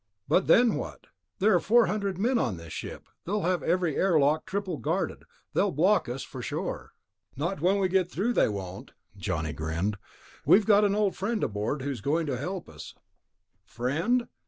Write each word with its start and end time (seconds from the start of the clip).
"But 0.27 0.47
then 0.47 0.73
what? 0.77 1.05
There 1.37 1.53
are 1.53 1.59
four 1.59 1.85
hundred 1.85 2.17
men 2.17 2.39
on 2.39 2.57
this 2.57 2.73
ship. 2.73 3.07
They'll 3.23 3.43
have 3.43 3.61
every 3.61 3.97
airlock 3.97 4.47
triple 4.47 4.77
guarded. 4.77 5.25
They'll 5.53 5.71
block 5.71 6.09
us 6.09 6.23
for 6.23 6.41
sure." 6.41 6.93
"Not 7.35 7.61
when 7.61 7.77
we 7.77 7.87
get 7.87 8.09
through, 8.11 8.33
they 8.33 8.49
won't," 8.49 8.93
Johnny 9.15 9.53
grinned. 9.53 9.97
"We've 10.43 10.65
got 10.65 10.85
an 10.85 10.95
old 10.95 11.15
friend 11.15 11.43
aboard 11.43 11.83
who's 11.83 12.01
going 12.01 12.25
to 12.25 12.37
help 12.37 12.67
us." 12.67 12.95
"_Friend? 13.69 14.27